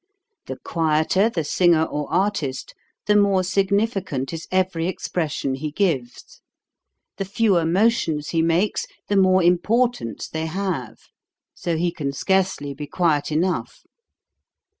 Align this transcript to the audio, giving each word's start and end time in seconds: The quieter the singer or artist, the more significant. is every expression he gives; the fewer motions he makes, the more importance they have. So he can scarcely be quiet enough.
The 0.47 0.57
quieter 0.57 1.29
the 1.29 1.43
singer 1.43 1.83
or 1.83 2.11
artist, 2.11 2.73
the 3.05 3.15
more 3.15 3.43
significant. 3.43 4.33
is 4.33 4.47
every 4.51 4.87
expression 4.87 5.53
he 5.53 5.69
gives; 5.69 6.41
the 7.17 7.23
fewer 7.23 7.65
motions 7.65 8.29
he 8.29 8.41
makes, 8.41 8.87
the 9.09 9.15
more 9.15 9.43
importance 9.43 10.27
they 10.27 10.47
have. 10.47 10.97
So 11.53 11.77
he 11.77 11.91
can 11.91 12.13
scarcely 12.13 12.73
be 12.73 12.87
quiet 12.87 13.31
enough. 13.31 13.83